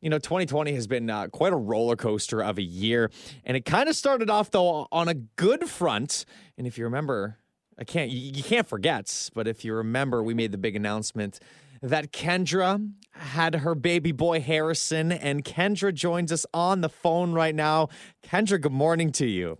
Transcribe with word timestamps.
you 0.00 0.10
know, 0.10 0.18
2020 0.18 0.72
has 0.74 0.86
been 0.86 1.10
uh, 1.10 1.28
quite 1.28 1.52
a 1.52 1.56
roller 1.56 1.96
coaster 1.96 2.42
of 2.42 2.58
a 2.58 2.62
year. 2.62 3.10
And 3.44 3.56
it 3.56 3.64
kind 3.64 3.88
of 3.88 3.96
started 3.96 4.30
off, 4.30 4.50
though, 4.50 4.86
on 4.92 5.08
a 5.08 5.14
good 5.14 5.68
front. 5.68 6.24
And 6.56 6.66
if 6.66 6.78
you 6.78 6.84
remember, 6.84 7.38
I 7.78 7.84
can't, 7.84 8.10
you, 8.10 8.32
you 8.34 8.42
can't 8.42 8.66
forget, 8.66 9.30
but 9.34 9.48
if 9.48 9.64
you 9.64 9.74
remember, 9.74 10.22
we 10.22 10.34
made 10.34 10.52
the 10.52 10.58
big 10.58 10.76
announcement 10.76 11.40
that 11.82 12.12
Kendra 12.12 12.92
had 13.12 13.56
her 13.56 13.74
baby 13.74 14.12
boy 14.12 14.40
Harrison, 14.40 15.12
and 15.12 15.44
Kendra 15.44 15.94
joins 15.94 16.32
us 16.32 16.44
on 16.52 16.80
the 16.80 16.88
phone 16.88 17.32
right 17.32 17.54
now. 17.54 17.88
Kendra, 18.22 18.60
good 18.60 18.72
morning 18.72 19.12
to 19.12 19.26
you. 19.26 19.58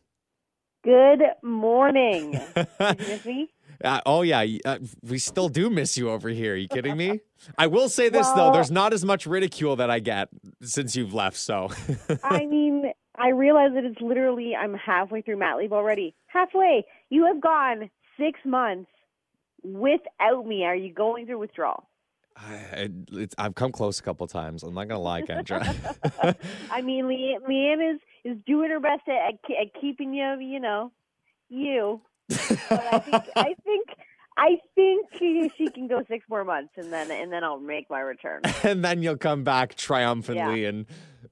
Good 0.85 1.23
morning. 1.43 2.41
You 2.89 3.21
me? 3.25 3.51
Uh, 3.83 4.01
oh 4.07 4.23
yeah, 4.23 4.45
uh, 4.65 4.79
we 5.03 5.19
still 5.19 5.49
do 5.49 5.71
miss 5.71 5.97
you 5.97 6.11
over 6.11 6.29
here. 6.29 6.55
Are 6.55 6.57
you 6.57 6.69
kidding 6.69 6.97
me? 6.97 7.21
I 7.59 7.69
will 7.69 7.89
say 7.89 8.09
this 8.09 8.29
though: 8.31 8.53
there's 8.53 8.71
not 8.71 8.93
as 8.93 9.05
much 9.05 9.27
ridicule 9.27 9.77
that 9.77 9.91
I 9.91 10.01
get 10.01 10.29
since 10.63 10.97
you've 10.97 11.15
left. 11.15 11.37
So 11.37 11.71
I 12.25 12.47
mean, 12.47 12.93
I 13.17 13.29
realize 13.31 13.71
that 13.75 13.85
it's 13.85 14.01
literally 14.01 14.57
I'm 14.57 14.75
halfway 14.75 15.23
through 15.23 15.39
mat 15.39 15.59
leave 15.59 15.73
already. 15.73 16.15
Halfway. 16.27 16.85
You 17.11 17.27
have 17.27 17.41
gone 17.41 17.91
six 18.19 18.41
months 18.45 18.91
without 19.63 20.47
me. 20.47 20.65
Are 20.65 20.77
you 20.77 20.93
going 20.93 21.27
through 21.27 21.39
withdrawal? 21.39 21.89
I, 22.37 22.89
it's, 23.13 23.35
I've 23.37 23.55
come 23.55 23.73
close 23.73 23.99
a 23.99 24.03
couple 24.03 24.27
times. 24.29 24.63
I'm 24.63 24.75
not 24.75 24.89
gonna 24.89 25.01
lie, 25.01 25.23
Kendra. 25.23 26.37
I 26.71 26.83
mean, 26.83 27.07
Le- 27.07 27.41
Leanne 27.49 27.95
is 27.95 28.01
is 28.25 28.37
doing 28.47 28.71
her 28.71 28.81
best 28.81 29.03
at, 29.09 29.35
at, 29.35 29.35
at 29.61 29.81
keeping 29.81 30.13
you, 30.13 30.39
you 30.41 30.61
know, 30.61 30.93
you. 31.49 32.01
But 32.29 32.95
I 32.95 32.99
think 32.99 33.25
I 33.37 33.55
think 33.65 33.89
I 34.37 34.57
think 34.77 35.07
she, 35.19 35.51
she 35.59 35.69
can 35.69 35.89
go 35.89 36.03
six 36.09 36.25
more 36.31 36.45
months, 36.45 36.73
and 36.77 36.93
then 36.93 37.11
and 37.11 37.33
then 37.33 37.43
I'll 37.43 37.59
make 37.59 37.91
my 37.91 38.01
return. 38.01 38.43
and 38.63 38.85
then 38.85 39.03
you'll 39.03 39.17
come 39.17 39.43
back 39.43 39.75
triumphantly 39.75 40.65
and 40.65 40.87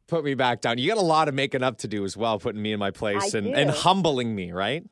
put 0.08 0.24
me 0.24 0.34
back 0.34 0.60
down. 0.60 0.78
You 0.78 0.88
got 0.88 0.98
a 0.98 1.06
lot 1.06 1.28
of 1.28 1.34
making 1.34 1.62
up 1.62 1.78
to 1.78 1.88
do 1.88 2.04
as 2.04 2.16
well, 2.16 2.38
putting 2.38 2.60
me 2.60 2.72
in 2.72 2.80
my 2.80 2.90
place 2.90 3.34
I 3.34 3.38
and, 3.38 3.46
and 3.48 3.70
humbling 3.70 4.34
me, 4.34 4.50
right? 4.50 4.84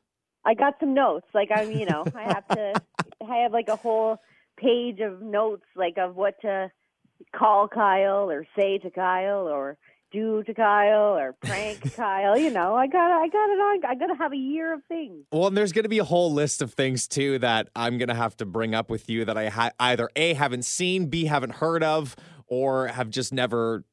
I 0.45 0.53
got 0.53 0.75
some 0.79 0.93
notes. 0.93 1.27
Like 1.33 1.49
I'm, 1.53 1.71
you 1.71 1.85
know, 1.85 2.05
I 2.15 2.23
have 2.23 2.47
to. 2.49 2.73
I 3.27 3.37
have 3.37 3.53
like 3.53 3.69
a 3.69 3.75
whole 3.75 4.17
page 4.57 4.99
of 4.99 5.21
notes, 5.21 5.65
like 5.75 5.97
of 5.97 6.15
what 6.15 6.35
to 6.41 6.71
call 7.35 7.67
Kyle 7.67 8.29
or 8.29 8.45
say 8.57 8.77
to 8.77 8.89
Kyle 8.91 9.47
or 9.47 9.77
do 10.15 10.43
to 10.43 10.53
Kyle 10.53 11.17
or 11.17 11.33
prank 11.41 11.93
Kyle. 11.95 12.37
You 12.37 12.49
know, 12.49 12.75
I 12.75 12.87
got, 12.87 13.11
I 13.11 13.27
got 13.27 13.49
it 13.49 13.59
on. 13.59 13.85
I 13.85 13.95
got 13.95 14.07
to 14.07 14.15
have 14.15 14.33
a 14.33 14.37
year 14.37 14.73
of 14.73 14.83
things. 14.85 15.25
Well, 15.31 15.47
and 15.47 15.57
there's 15.57 15.71
going 15.71 15.83
to 15.83 15.89
be 15.89 15.99
a 15.99 16.03
whole 16.03 16.33
list 16.33 16.61
of 16.61 16.73
things 16.73 17.07
too 17.07 17.39
that 17.39 17.69
I'm 17.75 17.97
going 17.97 18.09
to 18.09 18.15
have 18.15 18.35
to 18.37 18.45
bring 18.45 18.73
up 18.73 18.89
with 18.89 19.09
you 19.09 19.25
that 19.25 19.37
I 19.37 19.49
ha- 19.49 19.71
either 19.79 20.09
A, 20.15 20.33
haven't 20.33 20.65
seen, 20.65 21.07
B, 21.07 21.25
haven't 21.25 21.55
heard 21.55 21.83
of, 21.83 22.15
or 22.47 22.87
have 22.87 23.09
just 23.09 23.33
never 23.33 23.83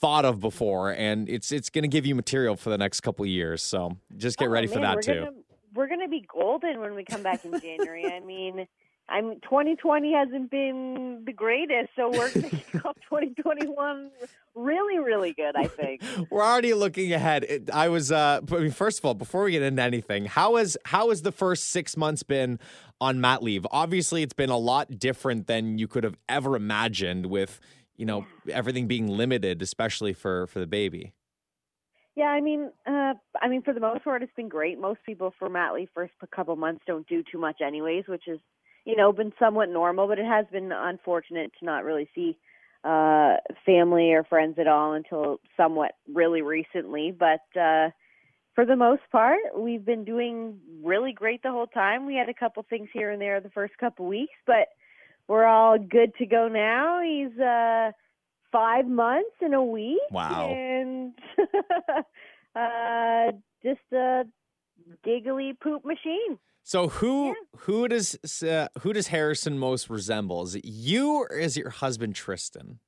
thought 0.00 0.24
of 0.24 0.40
before. 0.40 0.90
And 0.90 1.28
it's 1.28 1.52
it's 1.52 1.70
going 1.70 1.82
to 1.82 1.88
give 1.88 2.04
you 2.06 2.14
material 2.14 2.56
for 2.56 2.70
the 2.70 2.78
next 2.78 3.00
couple 3.00 3.24
of 3.24 3.28
years. 3.30 3.62
So 3.62 3.96
just 4.16 4.38
get 4.38 4.48
Oh, 4.48 4.50
ready 4.50 4.66
for 4.66 4.80
that 4.80 5.00
too. 5.02 5.14
Gonna, 5.20 5.30
we're 5.74 5.88
gonna 5.88 6.08
be 6.08 6.20
golden 6.20 6.80
when 6.80 6.94
we 6.94 7.04
come 7.04 7.22
back 7.22 7.44
in 7.44 7.58
January. 7.60 8.06
I 8.06 8.20
mean. 8.20 8.66
I'm 9.12 9.40
2020 9.40 10.12
hasn't 10.14 10.50
been 10.50 11.22
the 11.26 11.32
greatest, 11.32 11.90
so 11.94 12.08
we're 12.08 12.30
going 12.32 12.48
to 12.48 12.56
kick 12.56 12.84
off 12.86 12.96
2021 13.10 14.10
really, 14.54 14.98
really 14.98 15.32
good. 15.34 15.54
I 15.54 15.66
think. 15.66 16.02
We're 16.30 16.42
already 16.42 16.74
looking 16.74 17.12
ahead. 17.12 17.44
It, 17.44 17.70
I 17.70 17.88
was, 17.88 18.10
uh, 18.10 18.40
I 18.50 18.54
mean, 18.56 18.70
first 18.70 18.98
of 18.98 19.04
all, 19.04 19.14
before 19.14 19.44
we 19.44 19.52
get 19.52 19.62
into 19.62 19.82
anything, 19.82 20.26
how 20.26 20.56
has 20.56 20.76
how 20.86 21.10
has 21.10 21.22
the 21.22 21.32
first 21.32 21.70
six 21.70 21.96
months 21.96 22.22
been 22.22 22.58
on 23.00 23.20
mat 23.20 23.42
leave? 23.42 23.66
Obviously, 23.70 24.22
it's 24.22 24.34
been 24.34 24.50
a 24.50 24.58
lot 24.58 24.98
different 24.98 25.46
than 25.46 25.78
you 25.78 25.86
could 25.86 26.04
have 26.04 26.16
ever 26.28 26.56
imagined, 26.56 27.26
with 27.26 27.60
you 27.96 28.06
know 28.06 28.26
everything 28.50 28.86
being 28.86 29.08
limited, 29.08 29.60
especially 29.62 30.14
for 30.14 30.46
for 30.46 30.58
the 30.58 30.66
baby. 30.66 31.12
Yeah, 32.14 32.26
I 32.26 32.40
mean, 32.40 32.70
uh, 32.86 33.14
I 33.40 33.48
mean, 33.48 33.62
for 33.62 33.72
the 33.72 33.80
most 33.80 34.04
part, 34.04 34.22
it's 34.22 34.34
been 34.36 34.48
great. 34.48 34.78
Most 34.78 35.00
people 35.06 35.32
for 35.38 35.48
mat 35.48 35.72
leave 35.72 35.88
first 35.94 36.12
couple 36.34 36.54
months 36.56 36.82
don't 36.86 37.06
do 37.08 37.22
too 37.30 37.38
much, 37.38 37.62
anyways, 37.64 38.04
which 38.06 38.28
is, 38.28 38.38
you 38.84 38.96
know, 38.96 39.12
been 39.12 39.32
somewhat 39.38 39.68
normal. 39.68 40.08
But 40.08 40.18
it 40.18 40.26
has 40.26 40.46
been 40.52 40.72
unfortunate 40.72 41.52
to 41.58 41.64
not 41.64 41.84
really 41.84 42.08
see 42.14 42.36
uh, 42.84 43.36
family 43.64 44.12
or 44.12 44.24
friends 44.24 44.58
at 44.58 44.66
all 44.66 44.94
until 44.94 45.40
somewhat 45.56 45.92
really 46.12 46.42
recently. 46.42 47.12
But 47.16 47.44
uh, 47.58 47.90
for 48.54 48.66
the 48.66 48.76
most 48.76 49.02
part, 49.10 49.38
we've 49.56 49.84
been 49.84 50.04
doing 50.04 50.58
really 50.82 51.12
great 51.12 51.42
the 51.42 51.50
whole 51.50 51.66
time. 51.66 52.06
We 52.06 52.16
had 52.16 52.28
a 52.28 52.34
couple 52.34 52.64
things 52.68 52.88
here 52.92 53.10
and 53.10 53.20
there 53.20 53.40
the 53.40 53.50
first 53.50 53.76
couple 53.78 54.06
weeks, 54.06 54.34
but 54.46 54.68
we're 55.28 55.46
all 55.46 55.78
good 55.78 56.14
to 56.16 56.26
go 56.26 56.48
now. 56.48 57.00
He's 57.02 57.38
uh, 57.38 57.92
five 58.50 58.86
months 58.86 59.30
in 59.40 59.54
a 59.54 59.64
week. 59.64 60.00
Wow. 60.10 60.50
And 60.50 61.14
uh, 62.56 63.32
just 63.62 63.80
a 63.92 64.24
giggly 65.04 65.54
poop 65.54 65.84
machine. 65.84 66.38
So 66.64 66.88
who 66.88 67.28
Yeah. 67.28 67.34
who 67.60 67.88
does 67.88 68.42
uh, 68.42 68.68
who 68.80 68.92
does 68.92 69.08
Harrison 69.08 69.58
most 69.58 69.90
resemble? 69.90 70.42
Is 70.42 70.54
it 70.54 70.64
you 70.64 71.12
or 71.14 71.28
is 71.36 71.56
it 71.56 71.60
your 71.60 71.70
husband 71.70 72.14
Tristan? 72.14 72.78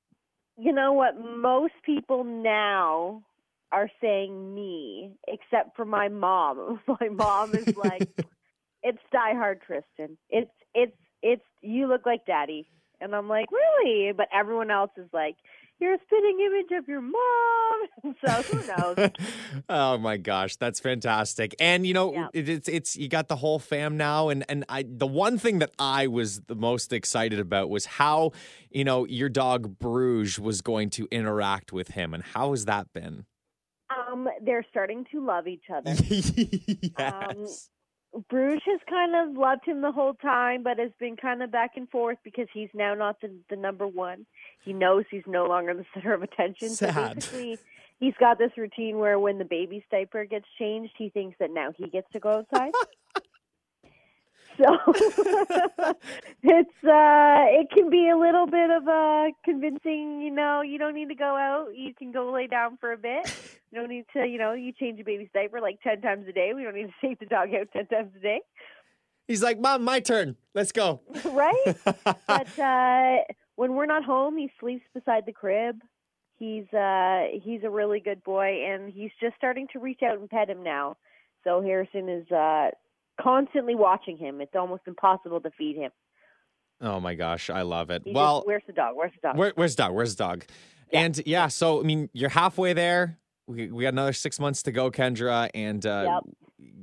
You 0.56 0.72
know 0.72 0.92
what? 0.92 1.18
Most 1.18 1.74
people 1.84 2.22
now 2.24 3.24
are 3.72 3.90
saying 4.00 4.54
me, 4.54 5.16
except 5.26 5.74
for 5.76 5.84
my 5.84 6.08
mom. 6.08 6.80
My 7.00 7.08
mom 7.08 7.54
is 7.54 7.66
like, 7.74 8.06
"It's 8.82 8.98
Die 9.12 9.34
Hard, 9.34 9.62
Tristan. 9.62 10.16
It's 10.30 10.50
it's 10.74 10.96
it's 11.22 11.42
you 11.60 11.88
look 11.88 12.06
like 12.06 12.26
Daddy." 12.26 12.68
And 13.00 13.14
I'm 13.16 13.28
like, 13.28 13.48
"Really?" 13.50 14.12
But 14.12 14.28
everyone 14.32 14.70
else 14.70 14.92
is 14.96 15.08
like, 15.12 15.36
"You're 15.80 15.94
a 15.94 15.98
spitting 16.06 16.38
image 16.46 16.78
of 16.78 16.88
your 16.88 17.00
mom." 17.00 18.14
so 18.24 18.30
who 18.42 18.66
knows? 18.66 19.10
oh 19.68 19.98
my 19.98 20.16
gosh, 20.16 20.56
that's 20.56 20.80
fantastic. 20.80 21.54
And 21.58 21.86
you 21.86 21.94
know, 21.94 22.12
Yeah. 22.12 22.28
it, 22.32 22.48
it's 22.48 22.68
it's 22.68 22.96
you 22.96 23.08
got 23.08 23.28
the 23.28 23.36
whole 23.36 23.58
fam 23.58 23.96
now 23.96 24.28
and 24.28 24.44
and 24.48 24.64
I 24.68 24.84
the 24.86 25.06
one 25.06 25.38
thing 25.38 25.58
that 25.60 25.70
I 25.78 26.06
was 26.06 26.40
the 26.42 26.54
most 26.54 26.92
excited 26.92 27.38
about 27.38 27.70
was 27.70 27.86
how, 27.86 28.32
you 28.70 28.84
know, 28.84 29.04
your 29.06 29.28
dog 29.28 29.78
Bruges 29.78 30.38
was 30.38 30.60
going 30.60 30.90
to 30.90 31.08
interact 31.10 31.72
with 31.72 31.88
him 31.88 32.14
and 32.14 32.22
how 32.22 32.50
has 32.50 32.64
that 32.66 32.92
been? 32.92 33.26
Um, 33.94 34.28
they're 34.42 34.64
starting 34.70 35.04
to 35.12 35.24
love 35.24 35.46
each 35.46 35.64
other. 35.72 35.94
yes. 36.98 37.70
Bruges 38.28 38.62
has 38.66 38.80
kind 38.88 39.14
of 39.16 39.36
loved 39.36 39.64
him 39.64 39.80
the 39.80 39.90
whole 39.90 40.14
time, 40.14 40.62
but 40.62 40.78
has 40.78 40.92
been 41.00 41.16
kind 41.16 41.42
of 41.42 41.50
back 41.50 41.72
and 41.76 41.88
forth 41.90 42.18
because 42.22 42.46
he's 42.52 42.68
now 42.72 42.94
not 42.94 43.20
the, 43.20 43.30
the 43.50 43.56
number 43.56 43.86
one. 43.86 44.26
He 44.64 44.72
knows 44.72 45.04
he's 45.10 45.24
no 45.26 45.46
longer 45.46 45.74
the 45.74 45.84
center 45.94 46.14
of 46.14 46.22
attention. 46.22 46.70
So 46.70 46.86
Sad. 46.86 47.16
basically, 47.16 47.58
he's 47.98 48.14
got 48.20 48.38
this 48.38 48.52
routine 48.56 48.98
where 48.98 49.18
when 49.18 49.38
the 49.38 49.44
baby's 49.44 49.82
diaper 49.90 50.24
gets 50.24 50.46
changed, 50.58 50.92
he 50.96 51.08
thinks 51.10 51.36
that 51.40 51.50
now 51.50 51.72
he 51.76 51.88
gets 51.88 52.10
to 52.12 52.20
go 52.20 52.30
outside. 52.30 52.72
so 54.56 54.64
it's 56.42 56.84
uh 56.84 57.44
it 57.48 57.70
can 57.70 57.90
be 57.90 58.08
a 58.08 58.16
little 58.16 58.46
bit 58.46 58.70
of 58.70 58.86
a 58.86 59.30
convincing 59.44 60.20
you 60.22 60.30
know 60.30 60.62
you 60.62 60.78
don't 60.78 60.94
need 60.94 61.08
to 61.08 61.14
go 61.14 61.36
out 61.36 61.68
you 61.74 61.92
can 61.94 62.12
go 62.12 62.30
lay 62.32 62.46
down 62.46 62.76
for 62.80 62.92
a 62.92 62.98
bit. 62.98 63.32
You 63.70 63.80
don't 63.80 63.88
need 63.88 64.04
to 64.12 64.26
you 64.26 64.38
know 64.38 64.52
you 64.52 64.72
change 64.72 65.00
a 65.00 65.04
baby's 65.04 65.28
diaper 65.34 65.60
like 65.60 65.80
10 65.82 66.00
times 66.00 66.26
a 66.28 66.32
day. 66.32 66.52
We 66.54 66.62
don't 66.62 66.74
need 66.74 66.86
to 66.86 67.06
take 67.06 67.18
the 67.18 67.26
dog 67.26 67.48
out 67.54 67.68
10 67.72 67.86
times 67.86 68.12
a 68.16 68.20
day. 68.20 68.40
He's 69.26 69.42
like, 69.42 69.58
"Mom, 69.58 69.82
my 69.82 70.00
turn. 70.00 70.36
Let's 70.54 70.70
go." 70.72 71.00
right? 71.24 71.76
But 72.26 72.58
uh 72.58 73.16
when 73.56 73.74
we're 73.74 73.86
not 73.86 74.04
home 74.04 74.36
he 74.36 74.50
sleeps 74.60 74.84
beside 74.94 75.26
the 75.26 75.32
crib. 75.32 75.80
He's 76.38 76.72
uh 76.72 77.24
he's 77.42 77.64
a 77.64 77.70
really 77.70 78.00
good 78.00 78.22
boy 78.22 78.64
and 78.66 78.92
he's 78.92 79.10
just 79.20 79.36
starting 79.36 79.66
to 79.72 79.78
reach 79.78 80.02
out 80.02 80.18
and 80.18 80.28
pet 80.28 80.48
him 80.48 80.62
now. 80.62 80.96
So 81.42 81.60
harrison 81.60 82.08
is 82.08 82.30
uh 82.30 82.70
constantly 83.20 83.74
watching 83.74 84.16
him 84.16 84.40
it's 84.40 84.54
almost 84.54 84.82
impossible 84.86 85.40
to 85.40 85.50
feed 85.56 85.76
him 85.76 85.90
oh 86.80 87.00
my 87.00 87.14
gosh, 87.14 87.50
I 87.50 87.62
love 87.62 87.90
it. 87.90 88.02
He 88.04 88.10
just, 88.10 88.16
well, 88.16 88.42
where's 88.44 88.62
the 88.66 88.72
dog 88.72 88.94
where's 88.96 89.12
the 89.12 89.28
dog 89.28 89.36
Where, 89.36 89.52
where's 89.54 89.74
dog? 89.74 89.92
Where's 89.92 90.14
the 90.14 90.24
dog? 90.24 90.44
Yeah. 90.92 91.00
And 91.00 91.20
yeah, 91.26 91.48
so 91.48 91.80
I 91.80 91.82
mean, 91.82 92.08
you're 92.12 92.30
halfway 92.30 92.72
there. 92.72 93.18
We 93.46 93.70
we 93.70 93.82
got 93.82 93.92
another 93.92 94.12
six 94.12 94.38
months 94.38 94.62
to 94.64 94.72
go, 94.72 94.90
Kendra, 94.90 95.50
and 95.54 95.84
uh, 95.84 96.20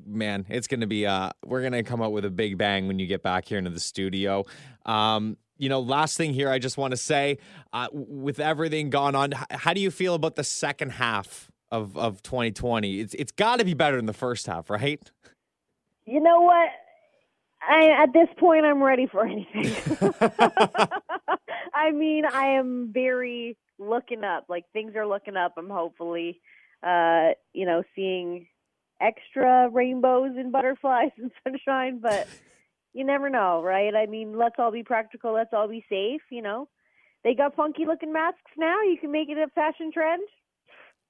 man, 0.06 0.46
it's 0.50 0.68
gonna 0.68 0.88
be 0.88 1.06
uh, 1.06 1.32
we're 1.46 1.64
gonna 1.64 1.84
come 1.84 2.02
up 2.02 2.12
with 2.12 2.26
a 2.26 2.30
big 2.30 2.58
bang 2.58 2.88
when 2.88 3.00
you 3.00 3.08
get 3.08 3.24
back 3.24 3.46
here 3.46 3.58
into 3.58 3.72
the 3.72 3.80
studio. 3.80 4.46
Um, 4.86 5.38
you 5.58 5.70
know, 5.70 5.80
last 5.80 6.18
thing 6.18 6.34
here, 6.34 6.50
I 6.50 6.58
just 6.58 6.78
want 6.78 6.92
to 6.92 6.98
say, 6.98 7.38
uh, 7.72 7.88
with 7.92 8.40
everything 8.40 8.90
gone 8.90 9.14
on, 9.14 9.34
how 9.52 9.74
do 9.74 9.82
you 9.82 9.92
feel 9.92 10.16
about 10.16 10.36
the 10.36 10.44
second 10.44 10.92
half 10.92 11.52
of 11.72 11.98
of 11.98 12.22
2020? 12.24 13.00
It's 13.00 13.14
it's 13.16 13.32
got 13.32 13.60
to 13.60 13.66
be 13.66 13.74
better 13.74 13.98
than 13.98 14.08
the 14.08 14.14
first 14.14 14.48
half, 14.48 14.70
right? 14.70 15.00
You 16.12 16.22
know 16.22 16.42
what? 16.42 16.70
I 17.62 18.04
at 18.04 18.14
this 18.14 18.28
point 18.38 18.66
I'm 18.66 18.84
ready 18.84 19.08
for 19.08 19.26
anything. 19.26 19.74
I 21.74 21.92
mean, 21.92 22.26
I 22.26 22.58
am 22.58 22.92
very 22.94 23.58
looking 23.80 24.24
up. 24.24 24.46
Like 24.50 24.66
things 24.74 24.96
are 24.96 25.08
looking 25.08 25.38
up. 25.38 25.54
I'm 25.58 25.70
hopefully 25.70 26.42
uh, 26.84 27.30
you 27.54 27.66
know, 27.66 27.84
seeing 27.96 28.48
extra 29.00 29.70
rainbows 29.70 30.32
and 30.38 30.52
butterflies 30.52 31.12
and 31.18 31.32
sunshine, 31.44 32.00
but 32.02 32.28
you 32.94 33.04
never 33.06 33.30
know, 33.30 33.62
right? 33.64 33.96
I 33.96 34.06
mean, 34.06 34.38
let's 34.38 34.56
all 34.58 34.72
be 34.72 34.84
practical, 34.84 35.34
let's 35.34 35.54
all 35.54 35.68
be 35.68 35.86
safe, 35.90 36.22
you 36.30 36.42
know. 36.42 36.68
they 37.24 37.36
got 37.36 37.56
funky 37.56 37.86
looking 37.86 38.12
masks 38.12 38.52
now. 38.58 38.82
You 38.82 38.98
can 39.00 39.12
make 39.12 39.30
it 39.30 39.38
a 39.38 39.48
fashion 39.54 39.92
trend. 39.92 40.24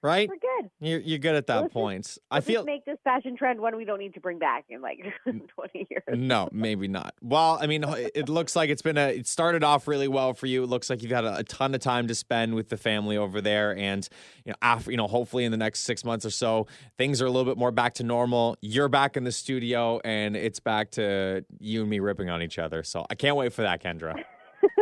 Right? 0.04 0.28
We're 0.28 0.36
good. 0.36 0.72
You're, 0.80 1.00
you're 1.00 1.20
good 1.20 1.36
at 1.36 1.48
that 1.48 1.62
Let's 1.62 1.74
point. 1.74 2.06
Just, 2.06 2.20
I 2.32 2.42
feel 2.42 2.64
make 2.64 2.86
this 2.86 2.98
fashion 3.04 3.36
trend 3.38 3.62
one 3.62 3.76
we 3.76 3.86
don't 3.86 4.00
need 4.00 4.16
to 4.16 4.20
bring 4.20 4.40
back 4.40 4.66
in 4.70 4.82
like 4.82 5.00
20 5.24 5.46
years. 5.90 6.04
No, 6.10 6.50
maybe 6.52 6.88
not. 6.88 7.14
Well, 7.22 7.60
I 7.62 7.68
mean, 7.68 7.86
it 7.88 8.28
looks 8.28 8.56
like 8.56 8.70
it's 8.70 8.82
been 8.82 8.98
a. 8.98 9.10
It 9.10 9.28
started 9.28 9.64
off 9.64 9.88
really 9.88 10.08
well 10.08 10.34
for 10.34 10.48
you. 10.48 10.64
It 10.64 10.68
looks 10.68 10.90
like 10.90 11.04
you've 11.04 11.12
had 11.12 11.26
a, 11.26 11.38
a 11.38 11.44
ton 11.44 11.76
of 11.76 11.82
time 11.82 12.08
to 12.08 12.16
spend 12.16 12.56
with 12.56 12.70
the 12.70 12.78
family 12.78 13.18
over 13.18 13.42
there, 13.42 13.76
and 13.76 14.08
you 14.44 14.52
know, 14.52 14.58
after 14.62 14.92
you 14.92 14.98
know, 14.98 15.08
hopefully 15.08 15.46
in 15.46 15.52
the 15.52 15.58
next 15.58 15.82
six 15.82 16.04
months 16.04 16.26
or 16.26 16.32
so, 16.32 16.68
things 16.98 17.22
are 17.22 17.26
a 17.26 17.32
little 17.32 17.50
bit 17.50 17.58
more 17.58 17.72
back 17.72 17.94
to 17.96 18.04
normal. 18.04 18.58
You're 18.62 18.90
back 18.90 19.18
in 19.18 19.24
the 19.24 19.32
studio, 19.32 20.00
and 20.04 20.36
it's 20.36 20.60
back 20.60 20.92
to 20.92 21.46
you 21.60 21.82
and 21.82 21.90
me 21.90 22.00
ripping 22.00 22.30
on 22.30 22.42
each 22.42 22.58
other. 22.58 22.84
So 22.84 23.06
I 23.10 23.16
can't 23.16 23.36
wait 23.36 23.54
for 23.54 23.62
that, 23.62 23.84
Kendra. 23.84 24.24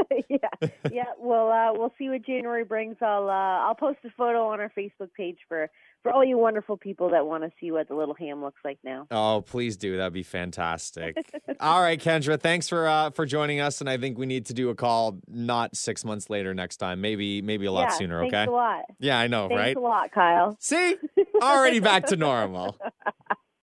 yeah, 0.30 0.70
yeah. 0.92 1.04
Well, 1.18 1.50
uh, 1.50 1.74
we'll 1.74 1.94
see 1.98 2.10
what 2.10 2.26
January 2.26 2.64
brings. 2.64 2.98
I'll 3.02 3.30
uh, 3.30 3.68
I'll 3.68 3.76
post 3.76 4.00
a 4.06 4.10
photo 4.18 4.48
on 4.48 4.60
our 4.60 4.72
Facebook 4.78 5.14
page 5.16 5.38
for 5.48 5.70
for 6.02 6.12
all 6.12 6.24
you 6.24 6.38
wonderful 6.38 6.78
people 6.78 7.10
that 7.10 7.26
want 7.26 7.44
to 7.44 7.52
see 7.60 7.72
what 7.72 7.88
the 7.88 7.96
little 7.96 8.14
ham 8.14 8.42
looks 8.42 8.60
like 8.64 8.80
now. 8.84 9.08
Oh, 9.12 9.44
please 9.46 9.78
do. 9.78 9.98
That'd 9.98 10.14
be 10.14 10.24
fantastic. 10.24 11.18
all 11.60 11.82
right, 11.82 12.02
Kendra. 12.02 12.40
Thanks 12.40 12.70
for 12.70 12.88
uh, 12.88 13.10
for 13.12 13.26
joining 13.26 13.60
us, 13.60 13.82
and 13.82 13.90
I 13.90 13.98
think 13.98 14.18
we 14.18 14.26
need 14.26 14.46
to 14.48 14.54
do 14.54 14.70
a 14.70 14.76
call 14.76 15.20
not 15.28 15.76
six 15.76 16.06
months 16.06 16.30
later 16.30 16.54
next 16.54 16.78
time. 16.78 17.02
Maybe 17.02 17.42
maybe 17.42 17.66
a 17.66 17.72
lot 17.72 17.90
yeah, 17.90 17.98
sooner. 17.98 18.20
Thanks 18.22 18.36
okay. 18.36 18.46
a 18.46 18.52
lot. 18.52 18.86
Yeah, 19.00 19.20
I 19.20 19.28
know, 19.28 19.48
thanks 19.48 19.60
right? 19.60 19.76
a 19.76 19.80
lot, 19.80 20.12
Kyle. 20.12 20.58
See, 20.60 20.96
already 21.42 21.80
back 21.80 22.08
to 22.08 22.18
normal. 22.18 22.78